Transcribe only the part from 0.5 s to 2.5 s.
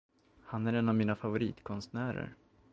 är en av mina favoritkonstnärer.